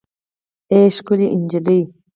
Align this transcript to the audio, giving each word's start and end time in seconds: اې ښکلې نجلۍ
اې 0.71 0.79
ښکلې 0.95 1.27
نجلۍ 1.41 1.81